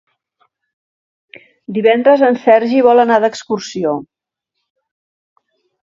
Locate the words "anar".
3.05-3.19